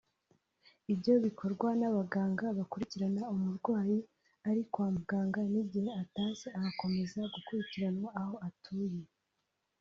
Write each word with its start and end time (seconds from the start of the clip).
Ibyo 0.93 1.13
bikorwa 1.25 1.69
n’abaganga 1.79 2.45
bakurikirana 2.57 3.21
umurwayi 3.33 3.97
ari 4.49 4.61
kwa 4.71 4.85
muganga 4.95 5.39
n’igihe 5.51 5.89
atashye 6.01 6.47
agakomeza 6.57 7.19
gukurikiranwa 7.33 8.09
aho 8.21 8.35
atuye 8.47 9.01